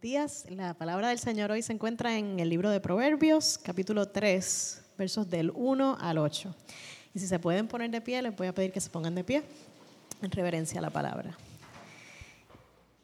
[0.00, 0.46] Días.
[0.48, 5.28] La palabra del Señor hoy se encuentra en el libro de Proverbios, capítulo 3, versos
[5.28, 6.54] del 1 al 8.
[7.12, 9.24] Y si se pueden poner de pie, les voy a pedir que se pongan de
[9.24, 9.42] pie
[10.22, 11.36] en reverencia a la palabra.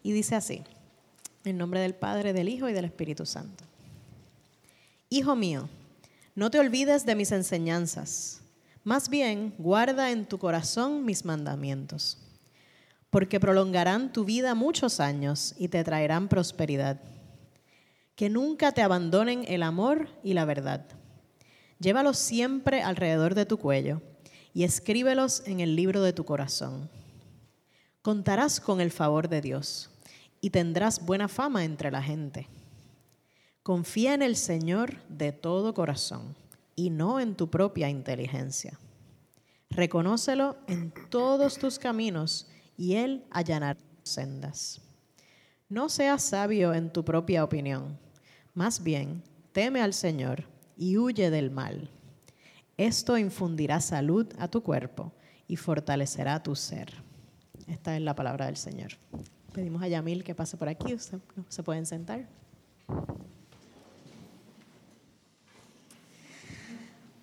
[0.02, 0.62] Y dice así,
[1.44, 3.64] en nombre del Padre, del Hijo y del Espíritu Santo.
[5.10, 5.68] Hijo mío,
[6.34, 8.40] no te olvides de mis enseñanzas,
[8.84, 12.25] más bien guarda en tu corazón mis mandamientos
[13.16, 17.00] porque prolongarán tu vida muchos años y te traerán prosperidad.
[18.14, 20.84] Que nunca te abandonen el amor y la verdad.
[21.78, 24.02] Llévalos siempre alrededor de tu cuello
[24.52, 26.90] y escríbelos en el libro de tu corazón.
[28.02, 29.88] Contarás con el favor de Dios
[30.42, 32.48] y tendrás buena fama entre la gente.
[33.62, 36.36] Confía en el Señor de todo corazón
[36.74, 38.78] y no en tu propia inteligencia.
[39.70, 44.80] Reconócelo en todos tus caminos y Él allanará tus sendas.
[45.68, 47.98] No seas sabio en tu propia opinión,
[48.54, 50.44] más bien teme al Señor
[50.76, 51.90] y huye del mal.
[52.76, 55.12] Esto infundirá salud a tu cuerpo
[55.48, 56.92] y fortalecerá tu ser.
[57.66, 58.92] Esta es la palabra del Señor.
[59.52, 60.94] Pedimos a Yamil que pase por aquí.
[61.48, 62.28] ¿Se pueden sentar?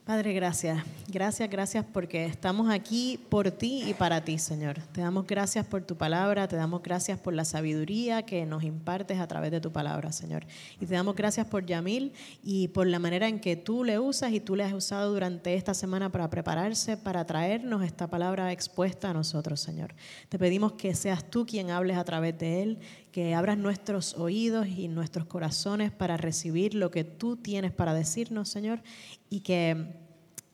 [0.06, 0.84] Padre, gracias.
[1.08, 4.82] Gracias, gracias porque estamos aquí por ti y para ti, Señor.
[4.92, 9.20] Te damos gracias por tu palabra, te damos gracias por la sabiduría que nos impartes
[9.20, 10.46] a través de tu palabra, Señor.
[10.82, 12.12] Y te damos gracias por Yamil
[12.44, 15.54] y por la manera en que tú le usas y tú le has usado durante
[15.56, 19.96] esta semana para prepararse, para traernos esta palabra expuesta a nosotros, Señor.
[20.28, 22.80] Te pedimos que seas tú quien hables a través de él,
[23.14, 28.50] que abras nuestros oídos y nuestros corazones para recibir lo que tú tienes para decirnos,
[28.50, 28.82] Señor,
[29.30, 29.94] y que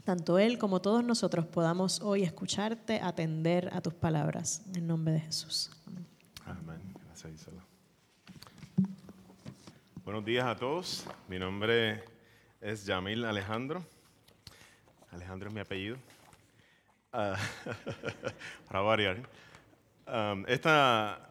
[0.04, 4.62] tanto Él como todos nosotros podamos hoy escucharte, atender a tus palabras.
[4.76, 5.72] En nombre de Jesús.
[6.46, 6.82] Amén.
[7.06, 7.48] Gracias.
[10.04, 11.06] Buenos días a todos.
[11.30, 12.04] Mi nombre
[12.60, 13.86] es Yamil Alejandro.
[15.12, 15.96] Alejandro es mi apellido.
[17.14, 17.36] Uh,
[18.68, 19.18] para variar.
[20.06, 21.29] Um, esta,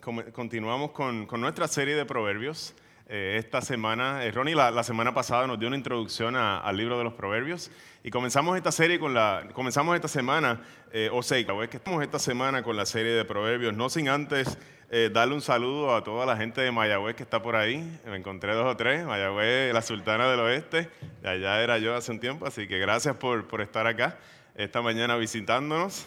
[0.00, 2.74] continuamos con, nuestra serie de proverbios.
[3.06, 6.96] Eh, esta semana, eh, Ronnie la, la, semana pasada nos dio una introducción al libro
[6.96, 7.70] de los Proverbios
[8.02, 10.62] y comenzamos esta serie con la, comenzamos esta semana,
[10.92, 14.10] eh, o sea, es que estamos esta semana con la serie de Proverbios, no sin
[14.10, 14.58] antes
[14.90, 18.16] eh, darle un saludo a toda la gente de Mayagüez que está por ahí, me
[18.16, 20.90] encontré dos o tres, Mayagüez, la Sultana del Oeste,
[21.22, 24.18] de allá era yo hace un tiempo, así que gracias por, por estar acá
[24.54, 26.06] esta mañana visitándonos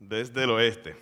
[0.00, 0.96] desde el oeste.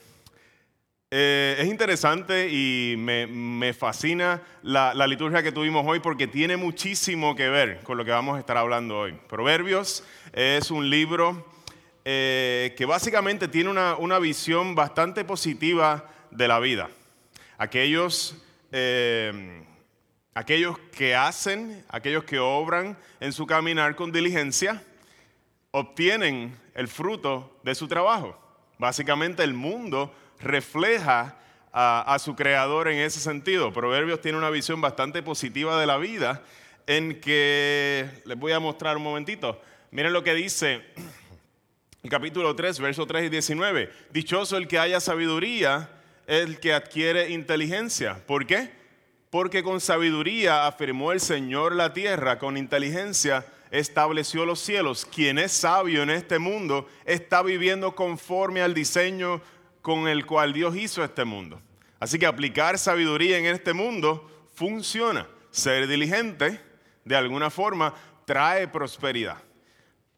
[1.11, 7.49] Eh, es interesante y me, fascina la, liturgia que tuvimos hoy porque tiene muchísimo que
[7.49, 9.19] ver con lo que vamos a estar hablando hoy.
[9.27, 10.05] Proverbios
[10.35, 11.47] es un libro
[12.05, 16.91] eh, que básicamente tiene una, visión bastante positiva de la vida.
[17.57, 18.37] Aquellos,
[18.71, 19.63] eh,
[20.35, 24.83] aquellos que hacen, aquellos que obran en su caminar con diligencia,
[25.71, 28.39] obtienen el fruto de su trabajo.
[28.79, 31.37] Básicamente el mundo refleja
[31.73, 33.73] a, su creador en ese sentido.
[33.73, 36.43] Proverbios tiene una visión bastante positiva de la vida
[36.87, 39.61] en que les voy a mostrar un momentito.
[39.91, 40.83] Miren lo que dice
[42.03, 43.91] el capítulo 3, verso 3 y 19.
[44.11, 45.91] Dichoso el que haya sabiduría,
[46.27, 48.27] el que adquiere inteligencia.
[48.27, 48.71] ¿Por qué?
[49.31, 55.05] Porque con sabiduría afirmó el Señor la tierra, con inteligencia estableció los cielos.
[55.05, 59.41] Quien es sabio en este mundo está viviendo conforme al diseño
[59.83, 61.61] con el cual Dios hizo este mundo.
[62.01, 65.27] Así que aplicar sabiduría en este mundo funciona.
[65.51, 66.61] Ser diligente,
[67.05, 67.95] de alguna forma,
[68.25, 69.39] trae prosperidad.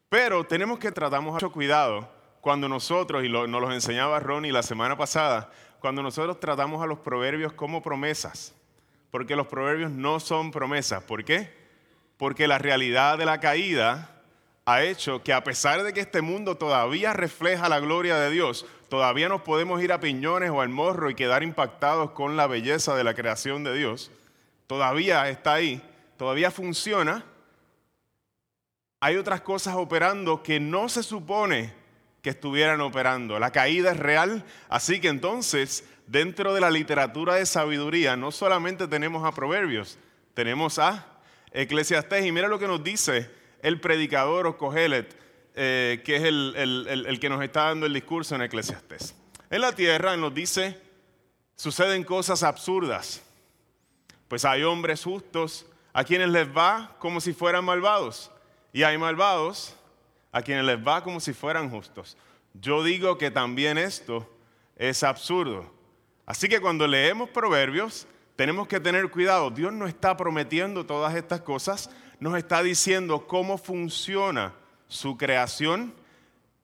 [0.09, 2.11] Pero tenemos que tratar mucho cuidado
[2.41, 6.99] cuando nosotros, y nos lo enseñaba Ronnie la semana pasada, cuando nosotros tratamos a los
[6.99, 8.55] proverbios como promesas.
[9.11, 11.03] Porque los proverbios no son promesas.
[11.05, 11.53] ¿Por qué?
[12.17, 14.21] Porque la realidad de la caída
[14.67, 18.67] ha hecho que a pesar de que este mundo todavía refleja la gloria de Dios,
[18.91, 22.95] todavía nos podemos ir a piñones o al morro y quedar impactados con la belleza
[22.97, 24.11] de la creación de Dios.
[24.67, 25.83] Todavía está ahí.
[26.19, 27.25] todavía funciona,
[29.01, 31.73] hay otras cosas operando que no se supone
[32.21, 33.39] que estuvieran operando.
[33.39, 38.87] La caída es real, así que entonces dentro de la literatura de sabiduría no solamente
[38.89, 39.99] tenemos a Proverbios,
[40.35, 41.07] tenemos a
[41.53, 43.31] Eclesiastés y mira lo que nos dice
[43.63, 45.17] el predicador o Cogelet,
[45.55, 49.15] eh, que es el, el que nos está dando el discurso en Eclesiastés.
[49.51, 50.81] En la tierra nos dice,
[51.57, 53.23] suceden cosas absurdas,
[54.29, 58.31] pues hay hombres justos a quienes les va como si fueran malvados
[58.73, 59.75] y hay malvados
[60.33, 62.17] a quienes les va como si fueran justos.
[62.55, 64.29] Yo digo que también esto
[64.77, 65.73] es absurdo.
[66.27, 68.07] Así que cuando leemos proverbios,
[68.37, 69.51] tenemos que tener cuidado.
[69.51, 74.55] Dios no está prometiendo todas estas cosas, nos está diciendo cómo funciona
[74.91, 75.95] su creación,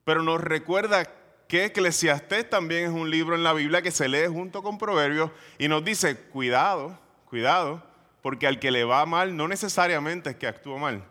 [0.05, 1.09] pero nos recuerda
[1.49, 5.31] que Eclesiastés también es un libro en la Biblia que se lee junto con Proverbios
[5.59, 7.83] y nos dice, cuidado, cuidado,
[8.21, 11.05] porque al que le va mal no necesariamente es que actúa mal.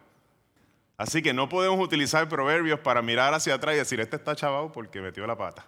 [0.98, 4.72] Así que no podemos utilizar proverbios para mirar hacia atrás y decir, este está chavado
[4.72, 5.66] porque metió la pata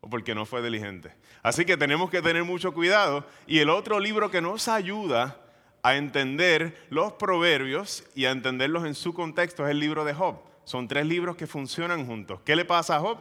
[0.00, 1.14] o porque no fue diligente.
[1.42, 3.26] Así que tenemos que tener mucho cuidado.
[3.46, 5.38] Y el otro libro que nos ayuda
[5.82, 10.51] a entender los proverbios y a entenderlos en su contexto es el libro de Job.
[10.64, 12.40] Son tres libros que funcionan juntos.
[12.44, 13.18] ¿Qué le pasa a Job?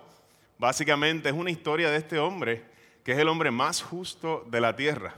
[0.58, 2.64] Básicamente es una historia de este hombre
[3.04, 5.16] que es el hombre más justo de la tierra.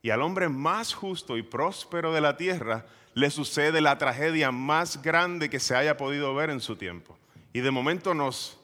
[0.00, 5.02] Y al hombre más justo y próspero de la tierra le sucede la tragedia más
[5.02, 7.18] grande que se haya podido ver en su tiempo.
[7.52, 8.58] Y de momento nos,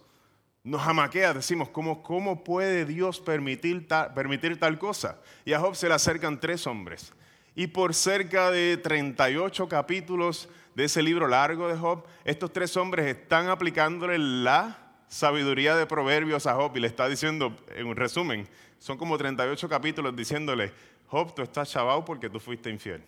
[0.62, 5.20] nos amaquea, decimos, ¿cómo, ¿cómo puede Dios permitir, permitir tal cosa?
[5.44, 7.12] Y a Job se le acercan tres hombres.
[7.56, 13.06] Y por cerca de 38 capítulos de ese libro largo de Job, estos tres hombres
[13.06, 14.79] están aplicándole la
[15.09, 18.49] sabiduría de proverbios a Job y le está diciendo, en un resumen,
[18.79, 20.73] son como 38 capítulos diciéndole,
[21.06, 23.05] Job, tú estás chavado porque tú fuiste infiel.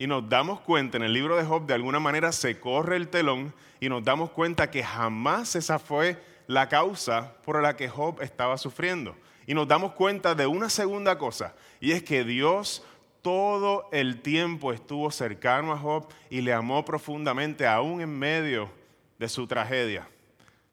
[0.00, 3.08] Y nos damos cuenta, en el libro de Job de alguna manera se corre el
[3.08, 8.20] telón y nos damos cuenta que jamás esa fue la causa por la que Job
[8.22, 9.16] estaba sufriendo.
[9.46, 12.84] Y nos damos cuenta de una segunda cosa, y es que Dios
[13.22, 18.70] todo el tiempo estuvo cercano a Job y le amó profundamente, aún en medio
[19.18, 20.08] de su tragedia.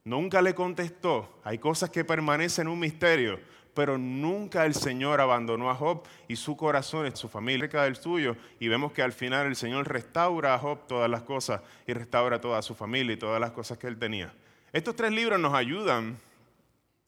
[0.03, 3.39] Nunca le contestó, hay cosas que permanecen un misterio,
[3.73, 8.37] pero nunca el Señor abandonó a Job y su corazón su familia cerca del suyo.
[8.59, 12.39] Y vemos que al final el Señor restaura a Job todas las cosas y restaura
[12.39, 14.33] toda su familia y todas las cosas que él tenía.
[14.71, 16.17] Estos tres libros nos ayudan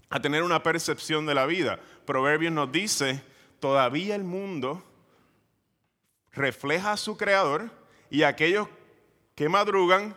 [0.10, 1.80] a tener una percepción de la vida.
[2.06, 3.22] Proverbios nos dice,
[3.60, 4.84] todavía el mundo
[6.38, 7.70] refleja a su creador
[8.10, 8.68] y aquellos
[9.36, 10.16] que madrugan,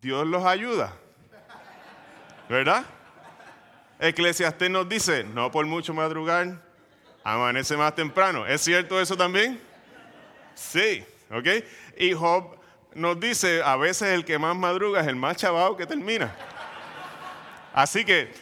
[0.00, 0.92] Dios los ayuda.
[2.48, 2.84] ¿Verdad?
[4.00, 6.60] Eclesiastés nos dice, no por mucho madrugar,
[7.22, 8.46] amanece más temprano.
[8.46, 9.60] ¿Es cierto eso también?
[10.54, 11.64] Sí, ¿ok?
[11.98, 12.58] Y Job
[12.94, 16.34] nos dice, a veces el que más madruga es el más chavado que termina.
[17.72, 18.32] Así que,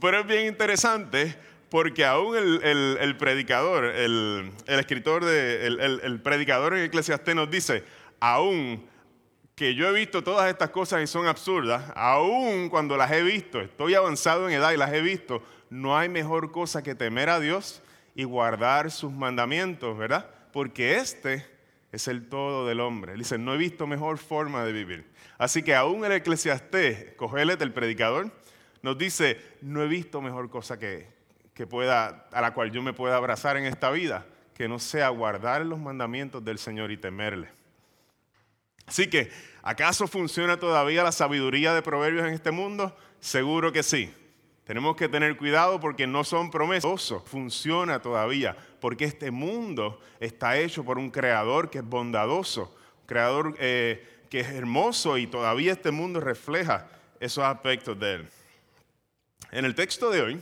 [0.00, 7.34] pero es bien interesante porque aún el, predicador, el, escritor, de, el, predicador en Eclesiastés
[7.34, 7.84] nos dice,
[8.20, 8.86] aún
[9.54, 13.60] que yo he visto todas estas cosas y son absurdas, aún cuando las he visto,
[13.60, 17.40] estoy avanzado en edad y las he visto, no hay mejor cosa que temer a
[17.40, 17.82] Dios
[18.14, 20.30] y guardar sus mandamientos, ¿verdad?
[20.52, 21.46] Porque este
[21.90, 23.12] es el todo del hombre.
[23.12, 25.10] Él dice, no he visto mejor forma de vivir.
[25.38, 28.30] Así que aún el eclesiastés, Cogelet, el predicador,
[28.82, 31.15] nos dice, no he visto mejor cosa que,
[31.56, 35.08] que pueda, a la cual yo me pueda abrazar en esta vida, que no sea
[35.08, 37.48] guardar los mandamientos del Señor y temerle.
[38.84, 39.32] Así que,
[39.62, 42.94] ¿acaso funciona todavía la sabiduría de proverbios en este mundo?
[43.20, 44.14] Seguro que sí.
[44.64, 47.14] Tenemos que tener cuidado porque no son promesas.
[47.24, 53.54] Funciona todavía porque este mundo está hecho por un creador que es bondadoso, un creador
[53.58, 56.86] eh, que es hermoso y todavía este mundo refleja
[57.18, 58.28] esos aspectos de él.
[59.52, 60.40] En el texto de hoy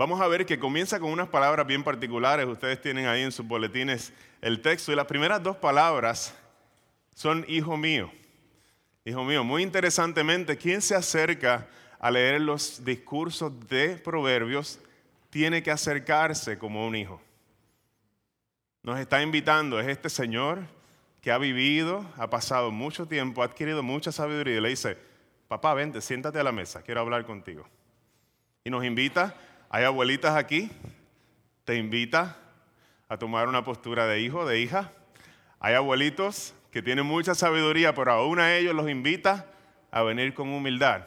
[0.00, 2.46] vamos a ver que comienza con unas palabras bien particulares.
[2.46, 6.34] Ustedes tienen ahí en sus boletines el texto y las primeras dos palabras
[7.14, 8.10] son hijo mío.
[9.04, 14.80] Hijo mío, muy interesantemente, quien se acerca a leer los discursos de proverbios
[15.28, 17.20] tiene que acercarse como un hijo.
[18.82, 20.60] Nos está invitando, es este señor
[21.20, 24.96] que ha vivido, ha pasado mucho tiempo, ha adquirido mucha sabiduría y le dice,
[25.46, 27.66] papá, vente, siéntate a la mesa, quiero hablar contigo.
[28.64, 29.34] Y nos invita,
[29.70, 30.68] hay abuelitas aquí,
[31.64, 32.36] te invita
[33.08, 34.90] a tomar una postura de hijo, de hija.
[35.60, 39.46] Hay abuelitos que tienen mucha sabiduría, pero aún a ellos los invita
[39.92, 41.06] a venir con humildad.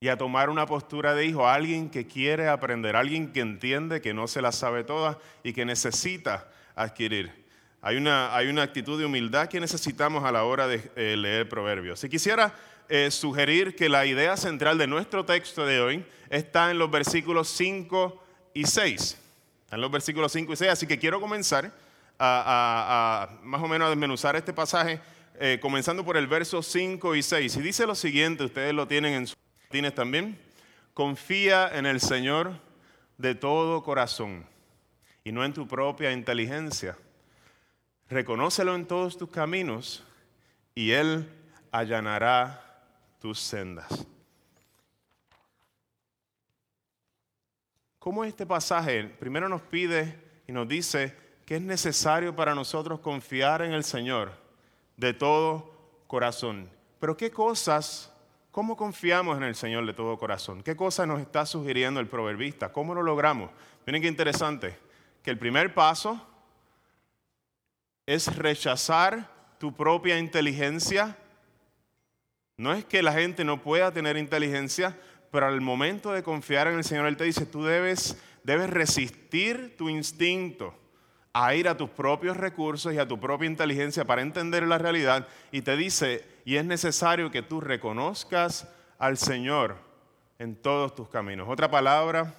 [0.00, 4.14] y a tomar una postura de hijo, alguien que quiere aprender, alguien que entiende que
[4.14, 7.47] no se la sabe todas y que necesita adquirir.
[7.80, 11.48] Hay una, hay una actitud de humildad que necesitamos a la hora de eh, leer
[11.48, 12.00] proverbios.
[12.00, 12.54] Si quisiera
[12.88, 17.48] eh, sugerir que la idea central de nuestro texto de hoy está en los versículos
[17.48, 19.18] 5 y 6.
[19.70, 21.72] En los versículos 5 y 6, así que quiero comenzar
[22.18, 25.00] a, más o menos a desmenuzar este pasaje,
[25.38, 27.56] eh, comenzando por el verso 5 y 6.
[27.56, 29.36] Y dice lo siguiente, ustedes lo tienen en sus
[29.70, 30.38] tienes también.
[30.94, 32.58] Confía en el Señor
[33.18, 34.46] de todo corazón
[35.22, 36.96] y no en tu propia inteligencia.
[38.10, 40.04] Reconócelo en todos tus caminos
[40.74, 41.30] y Él
[41.70, 42.86] allanará
[43.20, 44.06] tus sendas.
[47.98, 53.60] ¿Cómo este pasaje primero nos pide y nos dice que es necesario para nosotros confiar
[53.60, 54.32] en el Señor
[54.96, 56.70] de todo corazón?
[57.00, 58.10] Pero ¿qué cosas,
[58.50, 60.62] cómo confiamos en el Señor de todo corazón?
[60.62, 62.72] ¿Qué cosas nos está sugiriendo el proverbista?
[62.72, 63.50] ¿Cómo lo logramos?
[63.84, 64.78] Miren qué interesante,
[65.22, 66.24] que el primer paso
[68.08, 71.16] es rechazar tu propia inteligencia
[72.58, 74.98] no es que la gente no pueda tener inteligencia,
[75.30, 79.76] pero al momento de confiar en el Señor, Él te dice, tú debes, debes resistir
[79.78, 80.74] tu instinto
[81.32, 85.28] a ir a tus propios recursos y a tu propia inteligencia para entender la realidad.
[85.52, 89.76] Y te dice, y es necesario que tú reconozcas al Señor
[90.40, 91.48] en todos tus caminos.
[91.48, 92.34] Otra palabra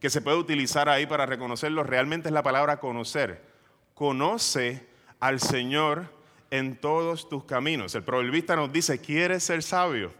[0.00, 3.55] que se puede utilizar ahí para reconocerlo realmente es la palabra conocer.
[3.96, 4.86] Conoce
[5.20, 6.12] al Señor
[6.50, 7.94] en todos tus caminos.
[7.94, 10.12] El proverbista nos dice, ¿quieres ser sabio?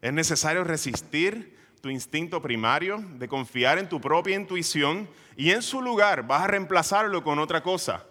[0.00, 5.82] Es necesario resistir tu instinto primario de confiar en tu propia intuición y en su
[5.82, 8.06] lugar vas a reemplazarlo con otra cosa,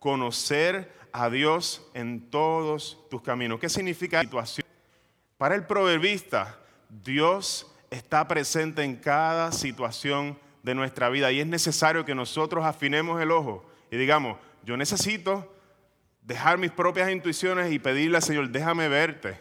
[0.00, 3.60] conocer a Dios en todos tus caminos.
[3.60, 4.66] ¿Qué significa situación?
[5.36, 6.58] Para el proverbista,
[7.04, 13.22] Dios está presente en cada situación de nuestra vida y es necesario que nosotros afinemos
[13.22, 14.36] el ojo y digamos,
[14.68, 15.50] yo necesito
[16.20, 19.40] dejar mis propias intuiciones y pedirle al Señor, déjame verte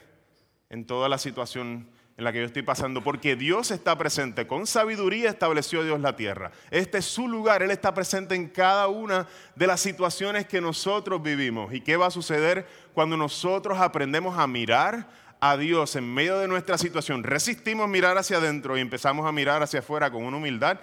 [0.69, 4.65] en toda la situación en la que yo estoy pasando, porque Dios está presente, con
[4.65, 6.53] sabiduría estableció Dios la tierra.
[6.71, 11.21] Este es su lugar, Él está presente en cada una de las situaciones que nosotros
[11.21, 11.73] vivimos.
[11.73, 15.09] ¿Y qué va a suceder cuando nosotros aprendemos a mirar
[15.41, 17.25] a Dios en medio de nuestra situación?
[17.25, 20.79] Resistimos mirar hacia adentro y empezamos a mirar hacia afuera con una humildad,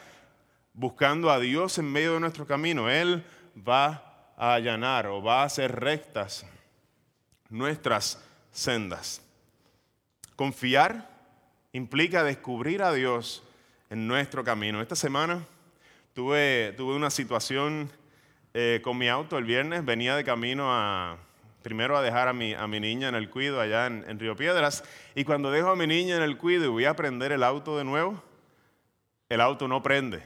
[0.74, 2.90] buscando a Dios en medio de nuestro camino.
[2.90, 3.24] Él
[3.56, 6.46] va a allanar o va a hacer rectas
[7.48, 9.22] nuestras sendas.
[10.36, 11.08] Confiar
[11.72, 13.42] implica descubrir a Dios
[13.90, 14.80] en nuestro camino.
[14.80, 15.44] Esta semana
[16.14, 17.90] tuve, tuve una situación
[18.54, 21.18] eh, con mi auto el viernes, venía de camino a,
[21.62, 24.36] primero a dejar a mi, a mi niña en el cuido allá en, en, Río
[24.36, 27.42] Piedras, y cuando dejo a mi niña en el cuido y voy a prender el
[27.42, 28.22] auto de nuevo,
[29.28, 30.22] el auto no prende.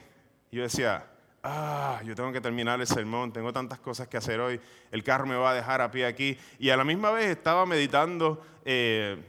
[0.51, 1.07] Yo decía,
[1.43, 5.27] ah, yo tengo que terminar el sermón, tengo tantas cosas que hacer hoy, el carro
[5.27, 6.39] me va a dejar a pie aquí.
[6.59, 9.23] Y a la misma vez estaba meditando, eh,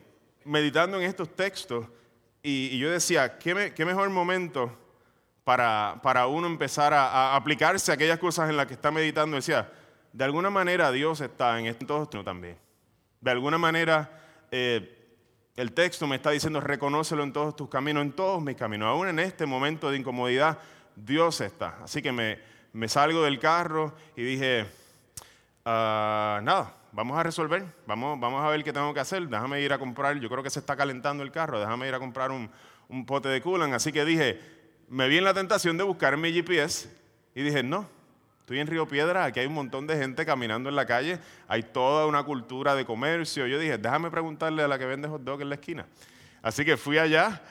[0.46, 1.88] meditando en estos textos
[2.42, 4.72] y, yo decía, ¿qué, mejor momento
[5.44, 9.36] para, para uno empezar a, aplicarse a aquellas cosas en las que está meditando?
[9.36, 9.72] Decía,
[10.14, 12.58] de alguna manera Dios está en esto también.
[13.22, 14.16] De alguna manera...
[14.52, 14.96] Eh,
[15.60, 18.88] el texto me está diciendo, reconócelo en todos tus caminos, en todos mis caminos.
[18.88, 20.58] Aún en este momento de incomodidad,
[21.06, 21.78] Dios está.
[21.84, 24.66] Así que me, salgo del carro y dije,
[25.66, 29.74] ah, nada, vamos a resolver, vamos, vamos a ver qué tengo que hacer, déjame ir
[29.74, 32.50] a comprar, yo creo que se está calentando el carro, déjame ir a comprar un,
[33.06, 33.74] pote de coolant.
[33.74, 34.40] Así que dije,
[34.90, 36.90] me vi en la tentación de buscar mi GPS
[37.36, 37.88] y dije, no,
[38.40, 41.64] estoy en Río Piedra, aquí hay un montón de gente caminando en la calle, hay
[41.64, 43.46] toda una cultura de comercio.
[43.46, 45.86] Yo dije, déjame preguntarle a la que vende hot dog en la esquina.
[46.42, 47.42] Así que fui allá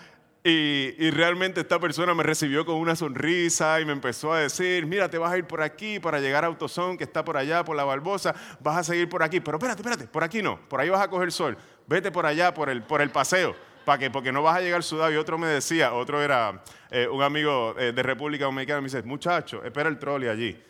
[0.49, 5.09] y, realmente esta persona me recibió con una sonrisa y me empezó a decir, mira,
[5.09, 7.77] te vas a ir por aquí para llegar a Autosón, que está por allá, por
[7.77, 10.89] la Barbosa, vas a seguir por aquí, pero espérate, espérate, por aquí no, por ahí
[10.89, 14.11] vas a coger sol, vete por allá, por el, por el paseo, ¿para qué?
[14.11, 15.13] Porque no vas a llegar sudado.
[15.13, 19.03] Y otro me decía, otro era eh, un amigo eh, de República Dominicana, me dice,
[19.03, 20.68] muchacho, espera el trolley allí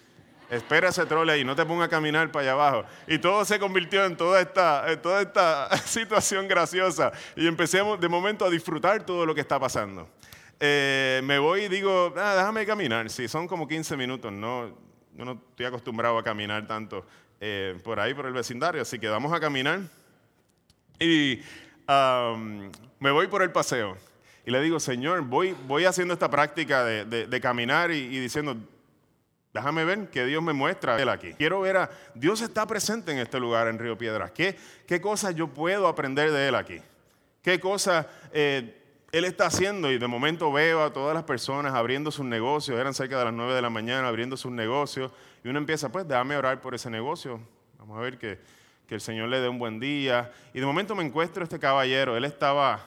[0.50, 2.85] espera ese trole ahí, no te ponga a caminar para allá abajo.
[3.07, 7.12] Y todo se convirtió en toda esta, toda esta situación graciosa.
[7.37, 10.09] Y empecemos de momento a disfrutar todo lo que está pasando.
[10.61, 13.11] Eh, me voy y digo, ah, déjame caminar.
[13.11, 14.69] Sí, son como 15 minutos, no,
[15.14, 17.05] yo no estoy acostumbrado a caminar tanto
[17.40, 19.81] eh, por ahí, por el vecindario, así que vamos a caminar.
[20.99, 21.40] Y
[22.99, 23.97] me voy por el paseo.
[24.45, 28.57] Y le digo, Señor, voy, voy haciendo esta práctica de, caminar y diciendo,
[29.52, 31.33] Déjame ver que Dios me muestra él aquí.
[31.33, 34.31] Quiero ver a Dios está presente en este lugar en Río Piedras.
[34.33, 36.81] ¿Qué, qué cosas yo puedo aprender de él aquí?
[37.43, 38.78] ¿Qué cosas eh,
[39.11, 42.93] él está haciendo y de momento veo a todas las personas abriendo sus negocios, eran
[42.93, 45.12] cerca de las 9 de la mañana abriendo sus negocios
[45.43, 47.40] y uno empieza, pues déjame orar por ese negocio,
[47.78, 48.38] vamos a ver que,
[48.87, 50.31] que el Señor le dé un buen día.
[50.52, 52.85] Y de momento me encuentro este caballero, él estaba,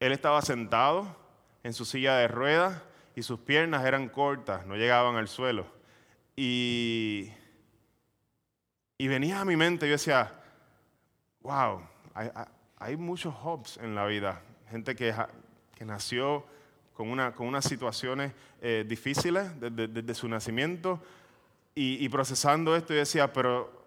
[0.00, 1.16] él estaba sentado
[1.62, 2.82] en su silla de ruedas
[3.16, 5.66] y sus piernas eran cortas, no llegaban al suelo.
[6.36, 7.32] Y,
[8.98, 10.34] y venía a mi mente, yo decía,
[11.40, 11.80] wow,
[12.78, 15.14] hay, muchos hubs en la vida, gente que,
[15.74, 16.44] que nació
[16.92, 21.02] con, una, con unas situaciones eh, difíciles desde, su nacimiento
[21.74, 23.86] y, procesando esto yo decía, pero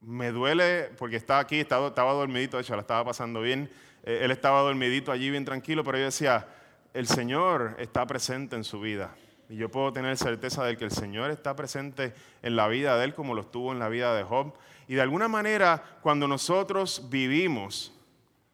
[0.00, 3.70] me duele porque estaba aquí, estaba, estaba dormidito, de hecho la estaba pasando bien,
[4.02, 6.48] eh, él estaba dormidito allí bien tranquilo, pero yo decía,
[6.94, 9.14] el Señor está presente en su vida.
[9.48, 13.04] Y yo puedo tener certeza de que el Señor está presente en la vida de
[13.04, 14.54] él como lo estuvo en la vida de Job.
[14.86, 17.92] Y de alguna manera, cuando nosotros vivimos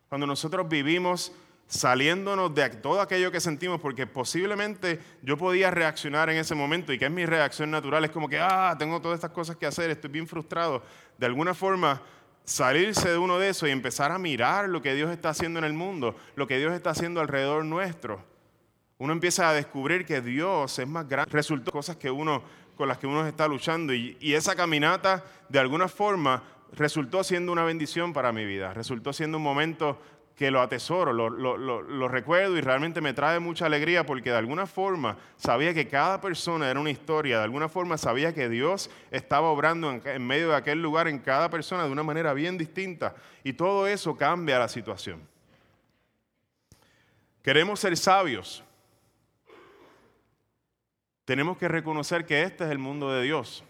[0.08, 1.32] cuando nosotros vivimos
[1.66, 6.98] saliéndonos de todo aquello que sentimos, porque posiblemente yo podía reaccionar en ese momento y
[6.98, 9.90] que es mi reacción natural, es como que, ah, tengo todas estas cosas que hacer,
[9.90, 10.82] estoy bien frustrado.
[11.18, 12.00] De alguna forma,
[12.46, 15.66] salirse de uno de eso y empezar a mirar lo que Dios está haciendo en
[15.66, 18.24] el mundo, lo que Dios está haciendo alrededor nuestro.
[18.98, 21.30] Uno empieza a descubrir que Dios es más grande.
[21.30, 22.42] Resultó cosas que uno,
[22.76, 27.64] con las que uno está luchando y esa caminata, de alguna forma, resultó siendo una
[27.64, 30.00] bendición para mi vida, resultó siendo un momento
[30.36, 35.16] que lo atesoro, lo, recuerdo y realmente me trae mucha alegría porque de alguna forma
[35.36, 39.90] sabía que cada persona era una historia, de alguna forma sabía que Dios estaba obrando
[39.90, 43.54] en, en medio de aquel lugar en cada persona de una manera bien distinta y
[43.54, 45.26] todo eso cambia la situación.
[47.42, 48.62] Queremos ser sabios.
[51.24, 53.64] Tenemos que reconocer que este es el mundo de Dios.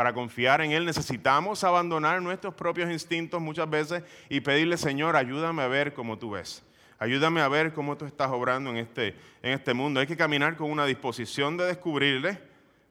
[0.00, 5.60] Para confiar en Él necesitamos abandonar nuestros propios instintos muchas veces y pedirle, Señor, ayúdame
[5.60, 6.62] a ver como tú ves.
[6.98, 9.08] Ayúdame a ver cómo tú estás obrando en este,
[9.42, 10.00] en este mundo.
[10.00, 12.40] Hay que caminar con una disposición de descubrirle,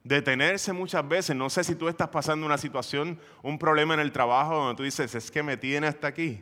[0.04, 1.34] detenerse muchas veces.
[1.34, 4.84] No sé si tú estás pasando una situación, un problema en el trabajo donde tú
[4.84, 6.40] dices, es que me tiene hasta aquí.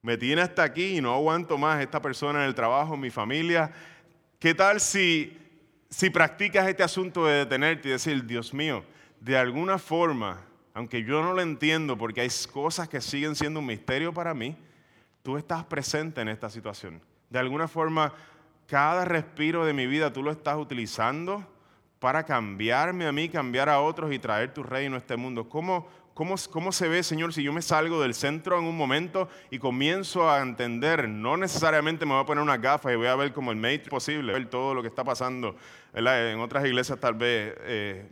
[0.00, 3.70] Me tiene hasta aquí y no aguanto más esta persona en el trabajo, mi familia.
[4.40, 5.38] ¿Qué tal si,
[5.88, 8.84] si practicas este asunto de detenerte y decir, Dios mío,
[9.24, 10.40] de alguna forma,
[10.74, 14.56] aunque yo no lo entiendo porque hay cosas que siguen siendo un misterio para mí,
[15.22, 17.00] tú estás presente en esta situación.
[17.30, 18.12] De alguna forma,
[18.66, 21.46] cada respiro de mi vida tú lo estás utilizando
[22.00, 25.48] para cambiarme a mí, cambiar a otros y traer tu reino a este mundo.
[25.48, 29.28] ¿Cómo, cómo, cómo se ve, Señor, si yo me salgo del centro en un momento
[29.52, 31.08] y comienzo a entender?
[31.08, 33.88] No necesariamente me voy a poner una gafa y voy a ver como el Matrix
[33.88, 35.54] posible, ver todo lo que está pasando.
[35.94, 37.54] En otras iglesias tal vez...
[37.60, 38.10] Eh,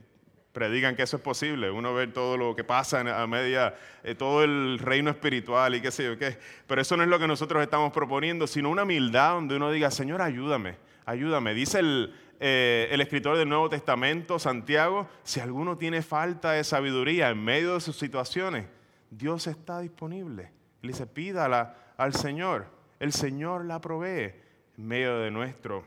[0.52, 4.42] predican que eso es posible, uno ver todo lo que pasa a media, eh, todo
[4.42, 6.38] el reino espiritual y qué sé yo qué.
[6.66, 9.90] Pero eso no es lo que nosotros estamos proponiendo, sino una humildad donde uno diga,
[9.90, 11.54] Señor, ayúdame, ayúdame.
[11.54, 17.30] Dice el, eh, el escritor del Nuevo Testamento, Santiago, si alguno tiene falta de sabiduría
[17.30, 18.66] en medio de sus situaciones,
[19.10, 20.50] Dios está disponible.
[20.82, 22.66] Él dice, pídala al Señor.
[22.98, 24.34] El Señor la provee
[24.76, 25.84] en medio de nuestro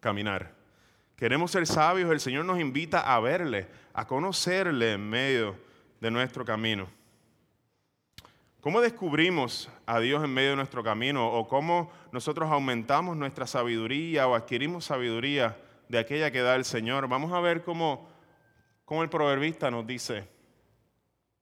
[0.00, 0.53] caminar.
[1.16, 5.56] Queremos ser sabios, el Señor nos invita a verle, a conocerle en medio
[6.00, 6.88] de nuestro camino.
[8.60, 11.30] ¿Cómo descubrimos a Dios en medio de nuestro camino?
[11.30, 15.56] ¿O cómo nosotros aumentamos nuestra sabiduría o adquirimos sabiduría
[15.88, 17.06] de aquella que da el Señor?
[17.06, 18.08] Vamos a ver cómo,
[18.84, 20.26] cómo el proverbista nos dice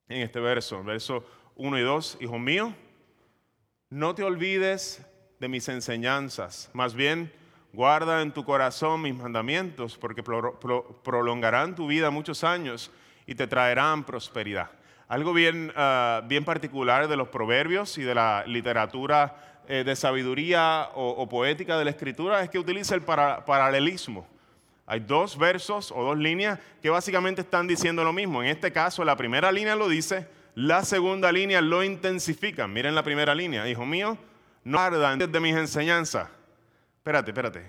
[0.09, 2.75] en este verso, verso 1 y 2, Hijo mío,
[3.89, 5.07] no te olvides
[5.39, 7.33] de mis enseñanzas, más bien
[7.73, 12.91] Guarda en tu corazón mis mandamientos, porque prolongarán tu vida muchos años
[13.27, 14.71] y te traerán prosperidad.
[15.09, 20.91] Algo bien, ah, bien particular de los proverbios y de la literatura eh, de sabiduría
[20.95, 24.27] o, poética de la escritura es que utiliza el paralelismo.
[24.85, 28.43] Hay dos versos o dos líneas que básicamente están diciendo lo mismo.
[28.43, 32.69] En este caso, la primera línea lo dice, la segunda línea lo intensifica.
[32.69, 34.19] Miren la primera línea, hijo mío,
[34.63, 36.29] no ardan de mis enseñanzas
[37.03, 37.69] espérate, espérate.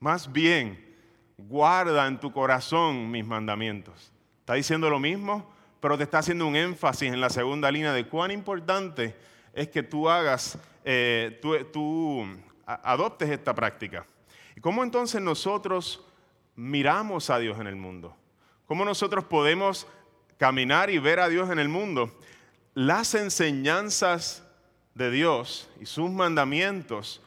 [0.00, 0.96] Más bien,
[1.38, 4.12] guarda en tu corazón mis mandamientos.
[4.40, 8.08] Está diciendo lo mismo, pero te está haciendo un énfasis en la segunda línea de
[8.08, 9.14] cuán importante
[9.52, 12.26] es que tú hagas, eh, tú,
[12.66, 14.04] adoptes esta práctica.
[14.56, 16.04] ¿Y cómo entonces nosotros
[16.56, 18.16] miramos a Dios en el mundo?
[18.66, 19.86] ¿Cómo nosotros podemos
[20.38, 22.18] caminar y ver a Dios en el mundo?
[22.74, 24.44] Las enseñanzas
[24.94, 27.22] de Dios y sus mandamientos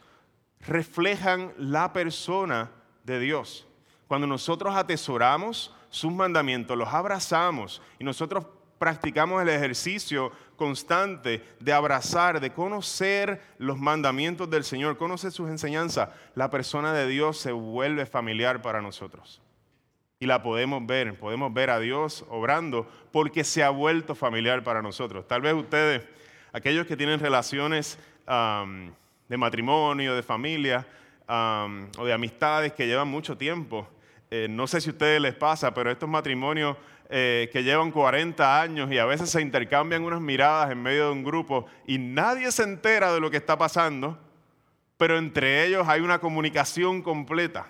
[0.66, 2.70] reflejan la persona
[3.04, 3.66] de Dios.
[4.06, 8.46] Cuando nosotros atesoramos sus mandamientos, los abrazamos y nosotros
[8.78, 16.10] practicamos el ejercicio constante de abrazar, de conocer los mandamientos del Señor, conocer sus enseñanzas,
[16.34, 19.40] la persona de Dios se vuelve familiar para nosotros.
[20.20, 24.80] Y la podemos ver, podemos ver a Dios obrando porque se ha vuelto familiar para
[24.80, 25.26] nosotros.
[25.26, 26.06] Tal vez ustedes,
[26.52, 27.98] aquellos que tienen relaciones
[29.34, 30.86] de matrimonio, de familia
[31.26, 33.88] o de amistades que llevan mucho tiempo,
[34.30, 36.76] eh, no sé si a ustedes les pasa, pero estos matrimonios
[37.08, 41.12] eh, que llevan 40 años y a veces se intercambian unas miradas en medio de
[41.12, 44.16] un grupo y nadie se entera de lo que está pasando,
[44.96, 47.66] pero entre ellos hay una comunicación completa.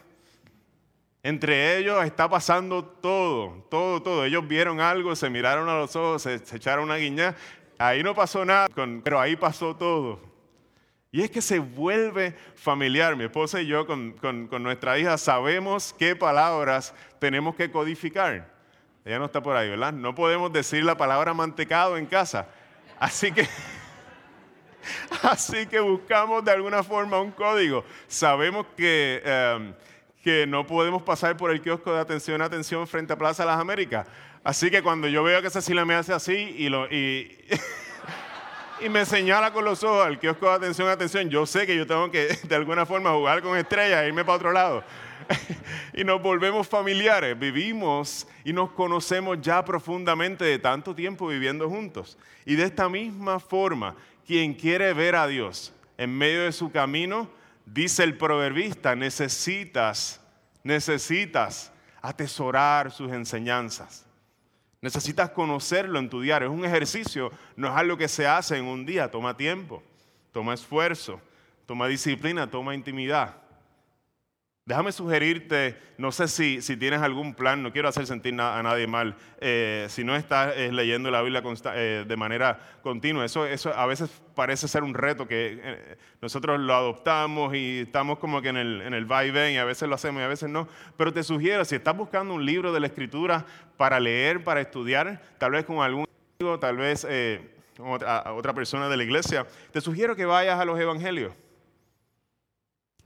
[1.22, 4.26] Entre ellos está pasando todo, todo, todo.
[4.26, 7.34] Ellos vieron algo, se miraron a los ojos, se, echaron una guiña.
[7.78, 8.68] Ahí no pasó nada,
[9.02, 10.33] pero ahí pasó todo.
[11.14, 13.14] Y es que se vuelve familiar.
[13.14, 18.52] Mi esposa y yo con, con nuestra hija sabemos qué palabras tenemos que codificar.
[19.04, 19.92] Ella no está por ahí, ¿verdad?
[19.92, 22.48] No podemos decir la palabra mantecado en casa.
[22.98, 23.46] Así que,
[25.22, 27.84] así que buscamos de alguna forma un código.
[28.08, 29.72] Sabemos que, em,
[30.20, 33.60] que no podemos pasar por el kiosco de atención, atención frente a Plaza de las
[33.60, 34.08] Américas.
[34.42, 37.38] Así que cuando yo veo que Cecilia me hace así y, lo, y,
[38.80, 41.86] y me señala con los ojos al kiosco de atención, atención, yo sé que yo
[41.86, 44.84] tengo que de alguna forma jugar con estrellas e irme para otro lado.
[45.94, 52.18] y nos volvemos familiares, vivimos y nos conocemos ya profundamente de tanto tiempo viviendo juntos.
[52.44, 53.94] Y de esta misma forma,
[54.26, 57.28] quien quiere ver a Dios en medio de su camino,
[57.64, 60.20] dice el proverbista, necesitas,
[60.62, 64.03] necesitas atesorar sus enseñanzas.
[64.84, 66.46] Necesitas conocerlo en tu diario.
[66.46, 69.82] Es un ejercicio, no es algo que se hace en un día, toma tiempo,
[70.30, 71.18] toma esfuerzo,
[71.64, 73.34] toma disciplina, toma intimidad.
[74.66, 78.86] Déjame sugerirte, no sé si, si, tienes algún plan, no quiero hacer sentir a nadie
[78.86, 81.42] mal, eh, si no estás eh, leyendo la Biblia
[81.74, 86.74] eh, de manera continua, eso, eso a veces parece ser un reto que nosotros lo
[86.74, 90.22] adoptamos y estamos como que en el, en el y y a veces lo hacemos
[90.22, 93.44] y a veces no, pero te sugiero, si estás buscando un libro de la Escritura
[93.76, 96.06] para leer, para estudiar, tal vez con algún
[96.40, 97.06] amigo, tal vez
[97.76, 101.34] con otra, otra persona de la iglesia, te sugiero que vayas a los evangelios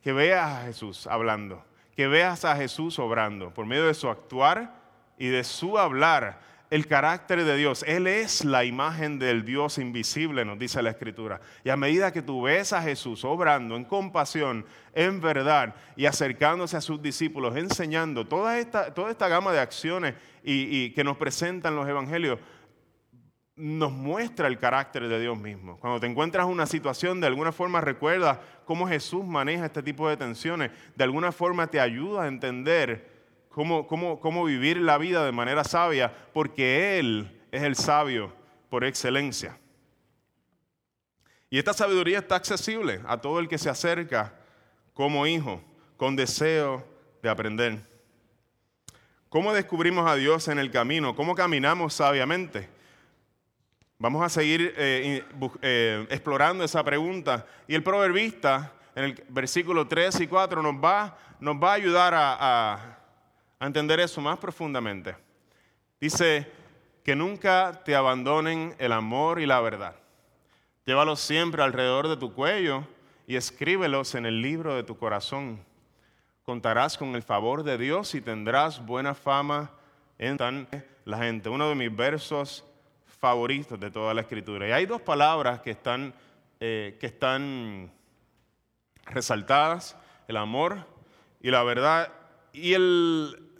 [0.08, 1.62] que veas a Jesús hablando,
[1.94, 4.72] que veas a Jesús obrando por medio de su actuar
[5.18, 6.40] y de su hablar.
[6.70, 11.42] El carácter de Dios, Él es la imagen del Dios invisible, nos dice la Escritura.
[11.62, 16.78] Y a medida que tú ves a Jesús obrando en compasión, en verdad, y acercándose
[16.78, 21.76] a sus discípulos, enseñando toda esta, toda esta gama de acciones y que nos presentan
[21.76, 22.38] los evangelios,
[23.58, 25.78] nos muestra el carácter de Dios mismo.
[25.80, 30.08] Cuando te encuentras en una situación, de alguna forma recuerda cómo Jesús maneja este tipo
[30.08, 33.10] de tensiones, de alguna forma te ayuda a entender
[33.48, 38.32] cómo, cómo, cómo vivir la vida de manera sabia, porque Él es el sabio
[38.70, 39.58] por excelencia.
[41.50, 44.34] Y esta sabiduría está accesible a todo el que se acerca
[44.94, 45.60] como hijo,
[45.96, 46.86] con deseo
[47.22, 47.80] de aprender.
[49.28, 51.16] ¿Cómo descubrimos a Dios en el camino?
[51.16, 52.77] ¿Cómo caminamos sabiamente?
[53.98, 55.24] Vamos a seguir eh,
[55.62, 57.46] eh, explorando esa pregunta.
[57.66, 62.14] Y el proverbista, en el versículo 3 y 4, nos va, nos va a ayudar
[62.14, 62.76] a,
[63.58, 65.16] a entender eso más profundamente.
[66.00, 66.50] Dice,
[67.08, 69.96] que nunca te abandonen el amor y la verdad.
[70.84, 72.86] Llévalos siempre alrededor de tu cuello
[73.26, 75.64] y escríbelos en el libro de tu corazón.
[76.44, 79.70] Contarás con el favor de Dios y tendrás buena fama
[80.18, 80.36] en
[81.06, 81.48] la gente.
[81.48, 82.62] Uno de mis versos
[83.18, 84.68] favoritos de toda la escritura.
[84.68, 86.14] Y hay dos palabras que están,
[86.60, 87.90] eh, que están
[89.06, 89.96] resaltadas,
[90.28, 90.86] el amor
[91.40, 92.12] y la verdad.
[92.52, 93.50] Y el,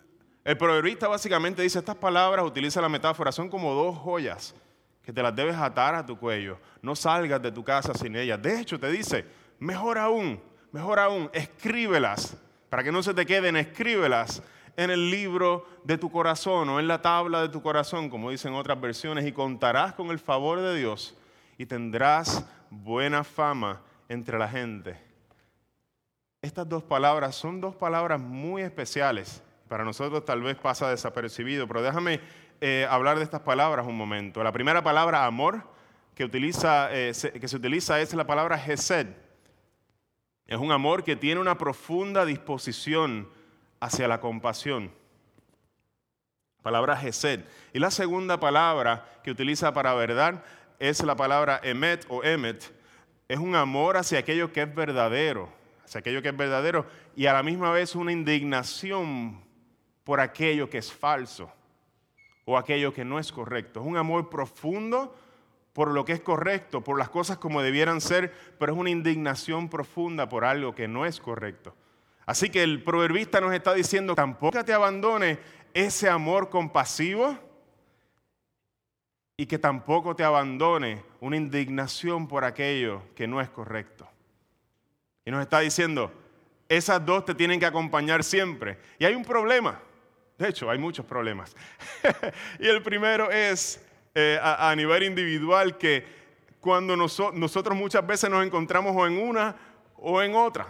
[0.45, 4.55] el proverbista básicamente dice, estas palabras, utiliza la metáfora, son como dos joyas
[5.03, 6.59] que te las debes atar a tu cuello.
[6.83, 8.41] No salgas de tu casa sin ellas.
[8.43, 9.25] De hecho, te dice,
[9.59, 10.41] mejor aún,
[10.71, 12.37] mejor aún, escríbelas.
[12.69, 14.43] Para que no se te queden, escríbelas
[14.79, 18.55] en el libro de tu corazón o en la tabla de tu corazón, como dicen
[18.55, 21.17] otras versiones, y contarás con el favor de Dios
[21.59, 24.97] y tendrás buena fama entre la gente.
[26.41, 29.43] Estas dos palabras son dos palabras muy especiales.
[29.67, 32.21] Para nosotros tal vez pasa desapercibido, pero déjame
[32.61, 34.45] eh, hablar de estas palabras un momento.
[34.45, 35.65] La primera palabra, amor,
[36.15, 39.09] que, utiliza, eh, que se utiliza es la palabra Gesed.
[40.47, 43.37] Es un amor que tiene una profunda disposición
[43.81, 44.91] hacia la compasión.
[46.63, 47.45] Palabra Gesed.
[47.73, 50.43] Y la segunda palabra que utiliza para verdad
[50.79, 52.73] es la palabra emet o emet.
[53.29, 55.49] Es un amor hacia aquello que es verdadero,
[55.85, 59.41] hacia aquello que es verdadero y a la misma vez una indignación
[60.05, 61.53] por aquello que es falso.
[62.51, 63.81] o aquello que no es correcto.
[63.81, 65.15] Es un amor profundo
[65.75, 69.69] por lo que es correcto, por las cosas como debieran ser, pero es una indignación
[69.69, 71.75] profunda por algo que no es correcto.
[72.29, 75.39] Así que el proverbista nos está diciendo, tampoco te abandone
[75.73, 77.39] ese amor compasivo
[79.35, 84.07] y que tampoco te abandone una indignación por aquello que no es correcto.
[85.25, 86.13] Y nos está diciendo,
[86.69, 88.79] esas dos te tienen que acompañar siempre.
[88.99, 89.81] Y hay un problema,
[90.37, 91.57] de hecho hay muchos problemas.
[92.61, 93.83] y el primero es
[94.15, 96.05] eh, a, nivel individual que
[96.61, 99.57] cuando nosotros muchas veces nos encontramos o en una
[99.97, 100.67] o en otra.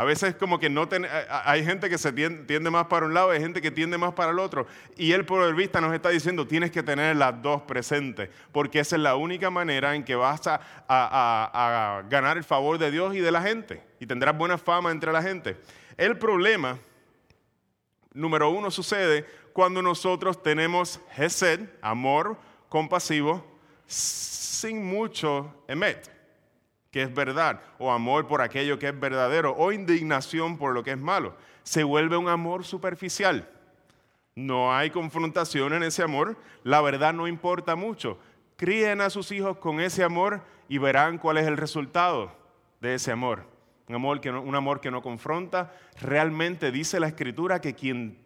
[0.00, 0.88] A veces como que no
[1.28, 4.32] hay gente que se tiende, más para un lado, hay gente que tiende más para
[4.32, 4.66] el otro.
[4.96, 9.02] Y el vista nos está diciendo, tienes que tener las dos presentes, porque esa es
[9.02, 10.40] la única manera en que vas
[10.88, 13.82] a, ganar el favor de Dios y de la gente.
[14.00, 15.58] Y tendrás buena fama entre la gente.
[15.98, 16.78] El problema,
[18.14, 22.38] número uno, sucede cuando nosotros tenemos Hesed, amor
[22.70, 23.44] compasivo,
[23.86, 26.19] sin mucho emet
[26.90, 30.92] que es verdad, o amor por aquello que es verdadero, o indignación por lo que
[30.92, 31.34] es malo.
[31.62, 33.48] Se vuelve un amor superficial.
[34.34, 38.18] No hay confrontación en ese amor, la verdad no importa mucho.
[38.56, 42.32] Críen a sus hijos con ese amor y verán cuál es el resultado
[42.80, 43.44] de ese amor.
[43.88, 45.72] Un amor que un amor que no confronta.
[46.00, 48.18] Realmente dice la escritura que quien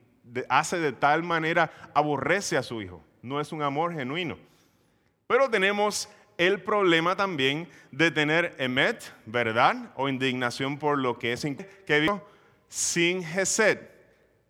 [0.48, 3.03] hace de tal manera aborrece a su hijo.
[3.22, 4.37] No es un amor genuino.
[5.27, 11.47] Pero tenemos el problema también de tener emet, verdad, o indignación por lo que es
[11.87, 12.20] que vive
[12.68, 13.79] sin gesed.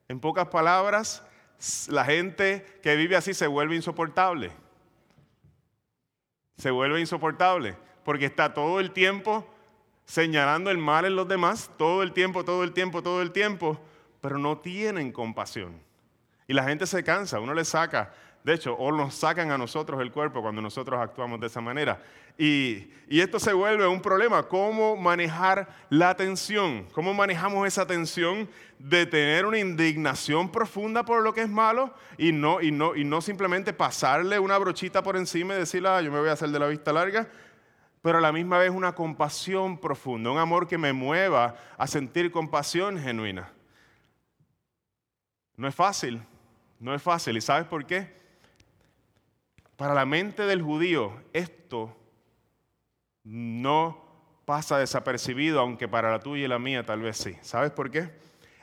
[0.09, 1.23] En pocas palabras,
[1.89, 4.51] la gente que vive así se vuelve insoportable.
[6.57, 9.47] Se vuelve insoportable porque está todo el tiempo
[10.05, 13.81] señalando el mal en los demás, todo el tiempo, todo el tiempo, todo el tiempo,
[14.21, 15.81] pero no tienen compasión.
[16.47, 18.13] Y la gente se cansa, uno le saca
[18.45, 22.03] de hecho, o nos sacan a nosotros el cuerpo cuando nosotros actuamos de esa manera.
[22.37, 24.43] Y, esto se vuelve un problema.
[24.43, 26.87] ¿Cómo manejar la tensión?
[26.93, 28.47] ¿Cómo manejamos esa tensión
[28.79, 33.05] de tener una indignación profunda por lo que es malo y no, y no, y
[33.05, 36.51] no simplemente pasarle una brochita por encima y decirle, ah, yo me voy a hacer
[36.51, 37.27] de la vista larga?
[38.03, 42.31] Pero a la misma vez una compasión profunda, un amor que me mueva a sentir
[42.31, 43.51] compasión genuina.
[45.57, 46.21] No es fácil,
[46.79, 47.39] no es fácil.
[47.39, 48.24] ¿Y sabes por qué?
[49.77, 51.97] Para la mente del judío esto
[53.25, 54.05] no
[54.45, 57.37] pasa desapercibido, aunque para la tuya y la mía tal vez sí.
[57.41, 58.11] ¿Sabes por qué?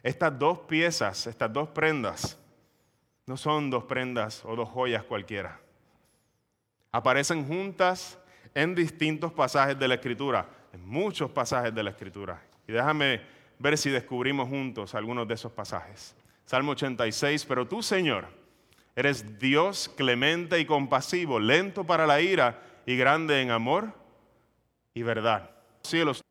[0.03, 2.37] Estas dos piezas, estas dos prendas,
[3.25, 5.59] no son dos prendas o dos joyas cualquiera.
[6.91, 8.17] Aparecen juntas
[8.53, 12.41] en distintos pasajes de la Escritura, en muchos pasajes de la Escritura.
[12.67, 13.21] Y déjame
[13.59, 16.15] ver si descubrimos juntos algunos de esos pasajes.
[16.45, 18.27] Salmo 86, pero tú, Señor,
[18.95, 23.93] Eres Dios clemente y compasivo, lento para la ira y grande en amor
[24.93, 25.49] y verdad.
[25.81, 26.21] Cielos.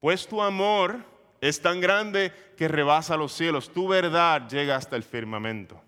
[0.00, 0.98] Pues tu amor
[1.40, 5.80] es tan grande que rebasa los cielos, tu verdad llega hasta el firmamento.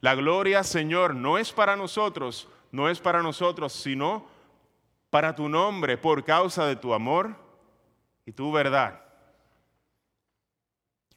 [0.00, 4.26] La gloria, Señor, no es para nosotros, no es para nosotros, sino
[5.08, 7.34] para tu nombre, por causa de tu amor
[8.26, 9.03] y tu verdad.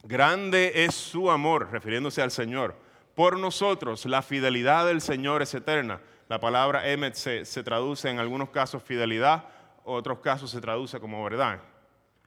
[0.03, 2.75] Grande es su amor, refiriéndose al Señor.
[3.15, 5.99] Por nosotros, la fidelidad del Señor es eterna.
[6.29, 9.45] La palabra emet se, traduce en algunos casos fidelidad,
[9.83, 11.59] otros casos se traduce como verdad.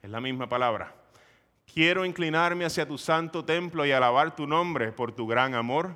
[0.01, 0.93] Es la misma palabra.
[1.71, 5.95] Quiero inclinarme hacia tu santo templo y alabar tu nombre por tu gran amor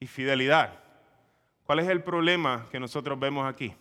[0.00, 0.80] y fidelidad.
[1.64, 3.74] ¿Cuál es el problema que nosotros vemos aquí?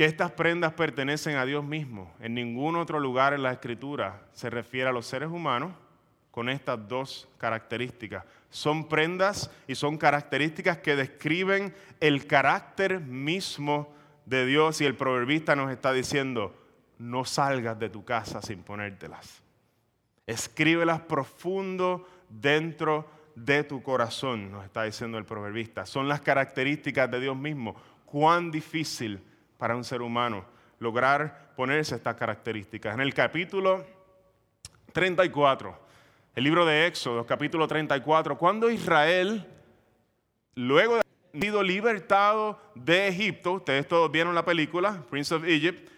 [0.00, 2.10] Que estas prendas pertenecen a Dios mismo.
[2.20, 5.74] En ningún otro lugar en la Escritura se refiere a los seres humanos
[6.30, 8.24] con estas dos características.
[8.48, 13.92] Son prendas y son características que describen el carácter mismo
[14.24, 16.58] de Dios y el proverbista nos está diciendo,
[16.96, 19.42] no salgas de tu casa sin ponértelas.
[20.26, 25.84] Escríbelas profundo dentro de tu corazón, nos está diciendo el proverbista.
[25.84, 27.76] Son las características de Dios mismo.
[28.06, 29.22] Cuán difícil
[29.60, 30.42] para un ser humano
[30.78, 32.94] lograr ponerse estas características.
[32.94, 33.84] En el capítulo
[34.94, 35.78] 34,
[36.34, 39.46] el libro de Éxodo, capítulo 34, cuando Israel,
[40.54, 45.90] luego de haber sido libertado de Egipto, ustedes todos vieron la película, Prince of Egypt,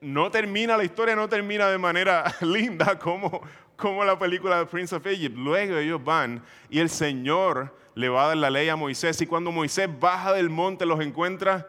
[0.00, 3.42] no termina, la historia no termina de manera linda como,
[3.76, 5.36] como la película de Prince of Egypt.
[5.36, 9.26] Luego ellos van y el Señor le va a dar la ley a Moisés y
[9.28, 11.68] cuando Moisés baja del monte los encuentra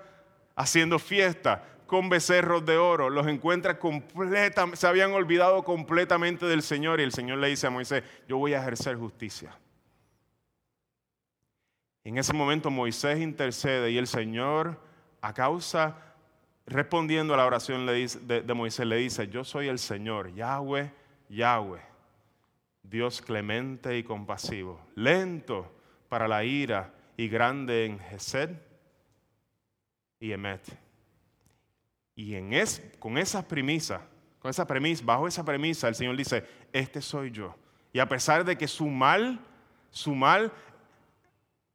[0.56, 7.00] haciendo fiesta, con becerros de oro, los encuentra completamente, se habían olvidado completamente del Señor
[7.00, 9.56] y el Señor le dice a Moisés, yo voy a ejercer justicia.
[12.04, 14.80] En ese momento Moisés intercede y el Señor,
[15.22, 15.96] a causa,
[16.66, 20.92] respondiendo a la oración de, Moisés, le dice, yo soy el Señor, Yahweh,
[21.30, 21.82] Yahweh,
[22.82, 25.72] Dios clemente y compasivo, lento
[26.10, 28.50] para la ira y grande en Gesed
[30.24, 30.62] y Emet.
[32.16, 34.00] Y en es, con esas premisas,
[34.40, 37.54] con esa premisa, bajo esa premisa, el Señor dice, este soy yo.
[37.92, 39.42] Y a pesar de que su mal,
[39.92, 40.54] su mal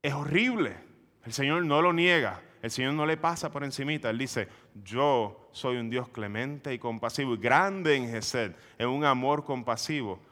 [0.00, 0.78] es horrible,
[1.26, 4.48] el Señor no lo niega, el Señor no le pasa por encimita, Él dice,
[4.82, 10.22] yo soy un Dios clemente y compasivo y grande en Gesed, en un amor compasivo,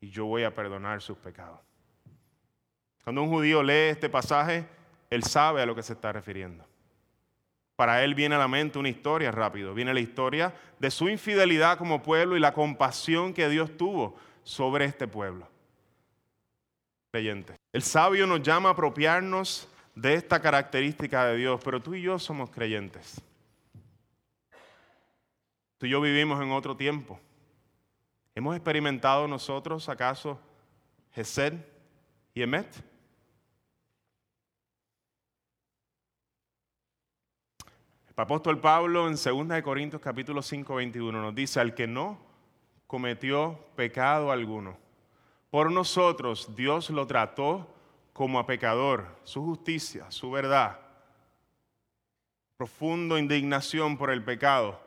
[0.00, 1.60] y yo voy a perdonar sus pecados.
[3.02, 4.66] Cuando un judío lee este pasaje,
[5.10, 6.64] él sabe a lo que se está refiriendo.
[7.76, 11.76] Para él viene a la mente una historia rápido, viene la historia de su infidelidad
[11.76, 15.48] como pueblo y la compasión que Dios tuvo sobre este pueblo.
[17.10, 17.56] Creyente.
[17.72, 22.18] El sabio nos llama a apropiarnos de esta característica de Dios, pero tú y yo
[22.18, 23.20] somos creyentes.
[25.78, 27.18] Tú y yo vivimos en otro tiempo.
[28.34, 30.40] ¿Hemos experimentado nosotros acaso
[31.12, 31.54] Gesed
[32.34, 32.93] y Emet?
[38.16, 42.16] El apóstol Pablo en 2 Corintios capítulo 5, 21 nos dice, al que no
[42.86, 44.78] cometió pecado alguno,
[45.50, 47.66] por nosotros Dios lo trató
[48.12, 50.78] como a pecador, su justicia, su verdad,
[52.56, 54.80] profundo indignación por el pecado,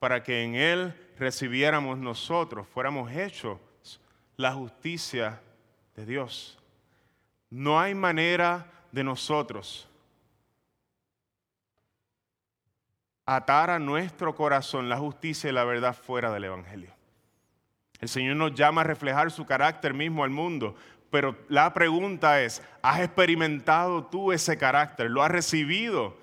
[0.00, 3.60] para que en él recibiéramos nosotros, fuéramos hechos
[4.36, 5.40] la justicia
[5.94, 6.58] de Dios.
[7.48, 9.88] No hay manera de nosotros
[13.26, 16.90] atar a nuestro corazón la justicia y la verdad fuera del Evangelio.
[18.00, 20.76] El Señor nos llama a reflejar su carácter mismo al mundo,
[21.10, 25.10] pero la pregunta es, ¿has experimentado tú ese carácter?
[25.10, 26.16] ¿Lo has recibido?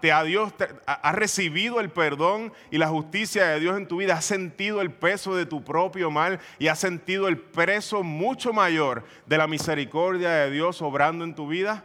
[0.00, 0.54] ¿Te ha Dios,
[0.86, 4.14] ¿Has recibido el perdón y la justicia de Dios en tu vida?
[4.14, 9.04] ¿Has sentido el peso de tu propio mal y has sentido el peso mucho mayor
[9.26, 11.84] de la misericordia de Dios obrando en tu vida?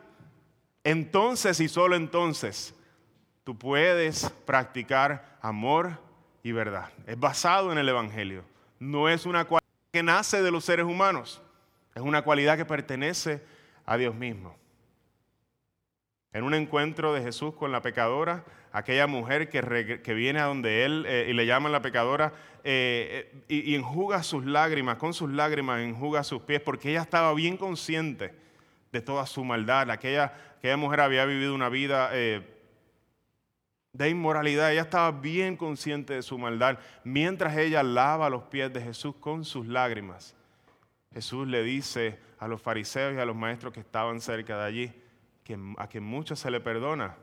[0.84, 2.74] Entonces y solo entonces
[3.58, 6.00] puedes practicar amor
[6.44, 6.90] y verdad.
[7.08, 8.44] Es basado en el Evangelio.
[8.80, 11.42] No es una cualidad que nace de los seres humanos.
[11.96, 13.44] Es una cualidad que pertenece
[13.86, 14.56] a Dios mismo.
[16.34, 21.06] En un encuentro de Jesús con la pecadora, aquella mujer que, viene a donde Él
[21.08, 22.34] eh, y le llaman la pecadora
[22.64, 27.34] eh, eh, y, enjuga sus lágrimas, con sus lágrimas enjuga sus pies, porque ella estaba
[27.34, 28.34] bien consciente
[28.94, 29.92] de toda su maldad.
[29.92, 32.12] Aquella, aquella mujer había vivido una vida
[33.94, 34.72] de inmoralidad.
[34.72, 36.80] Ella estaba bien consciente de su maldad.
[37.04, 40.36] Mientras ella lava los pies de Jesús con sus lágrimas,
[41.14, 44.94] Jesús le dice a los fariseos y a los maestros que estaban cerca de allí
[45.44, 47.16] que a quien mucho se le perdona,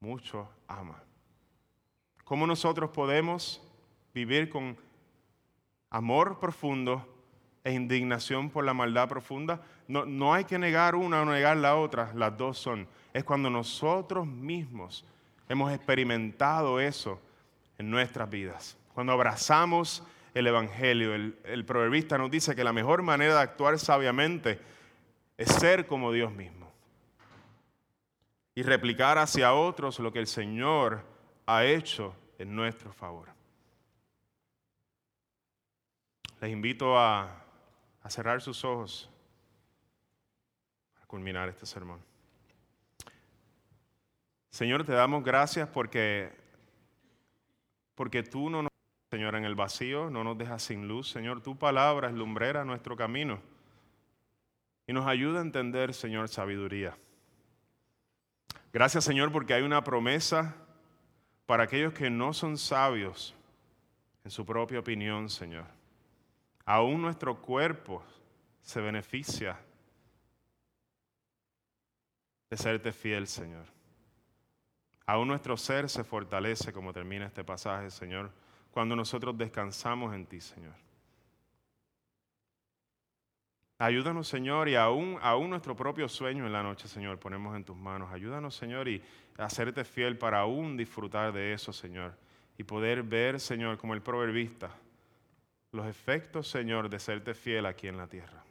[0.00, 1.00] mucho ama.
[2.24, 3.62] ¿Cómo nosotros podemos
[4.14, 4.76] vivir con
[5.90, 7.06] amor profundo
[7.62, 9.62] e indignación por la maldad profunda?
[9.86, 12.88] No, no hay que negar una o negar la otra, las dos son.
[13.12, 15.04] Es cuando nosotros mismos
[15.48, 17.20] Hemos experimentado eso
[17.78, 18.76] en nuestras vidas.
[18.94, 20.02] Cuando abrazamos
[20.34, 24.60] el Evangelio, el, proverbista nos dice que la mejor manera de actuar sabiamente
[25.36, 26.70] es ser como Dios mismo
[28.54, 31.04] y replicar hacia otros lo que el Señor
[31.46, 33.28] ha hecho en nuestro favor.
[36.40, 37.44] Les invito a
[38.08, 39.08] cerrar sus ojos
[40.94, 42.11] para culminar este sermón.
[44.52, 46.30] Señor, te damos gracias porque,
[47.96, 48.72] porque tú no nos
[49.12, 51.10] Señor, en el vacío, no nos dejas sin luz.
[51.10, 53.42] Señor, tu palabra es lumbrera nuestro camino
[54.86, 56.96] y nos ayuda a entender, Señor, sabiduría.
[58.72, 60.56] Gracias, Señor, porque hay una promesa
[61.44, 63.34] para aquellos que no son sabios
[64.24, 65.66] en su propia opinión, Señor.
[66.64, 68.02] Aún nuestro cuerpo
[68.62, 69.60] se beneficia
[72.48, 73.71] de serte fiel, Señor.
[75.12, 78.30] Aún nuestro ser se fortalece, como termina este pasaje, Señor,
[78.70, 80.72] cuando nosotros descansamos en ti, Señor.
[83.76, 87.76] Ayúdanos, Señor, y aún, aún nuestro propio sueño en la noche, Señor, ponemos en tus
[87.76, 88.10] manos.
[88.10, 89.02] Ayúdanos, Señor, y
[89.36, 92.16] hacerte fiel para aún disfrutar de eso, Señor.
[92.56, 94.70] Y poder ver, Señor, como el proverbista,
[95.72, 98.42] los efectos, Señor, de serte fiel aquí en la tierra.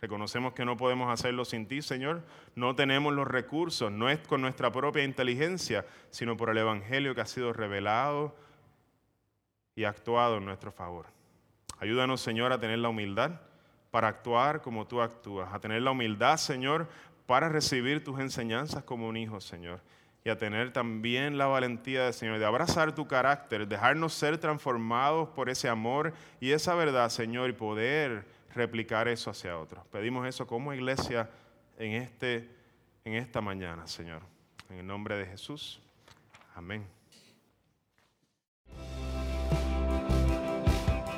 [0.00, 2.22] Reconocemos que no podemos hacerlo sin ti, Señor.
[2.54, 7.20] No tenemos los recursos, no es con nuestra propia inteligencia, sino por el Evangelio que
[7.20, 8.36] ha sido revelado
[9.74, 11.06] y actuado en nuestro favor.
[11.80, 13.40] Ayúdanos, Señor, a tener la humildad
[13.90, 16.88] para actuar como tú actúas, a tener la humildad, Señor,
[17.26, 19.80] para recibir tus enseñanzas como un hijo, Señor,
[20.24, 25.48] y a tener también la valentía, Señor, de abrazar tu carácter, dejarnos ser transformados por
[25.48, 29.84] ese amor y esa verdad, Señor, y poder replicar eso hacia otros.
[29.86, 31.28] Pedimos eso como iglesia
[31.78, 32.48] en, este,
[33.04, 34.22] en esta mañana, Señor.
[34.70, 35.80] En el nombre de Jesús.
[36.54, 36.86] Amén.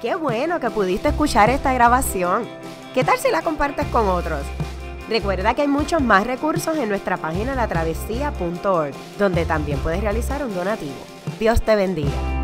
[0.00, 2.48] Qué bueno que pudiste escuchar esta grabación.
[2.94, 4.42] ¿Qué tal si la compartes con otros?
[5.08, 10.54] Recuerda que hay muchos más recursos en nuestra página latravesía.org, donde también puedes realizar un
[10.54, 10.94] donativo.
[11.38, 12.39] Dios te bendiga.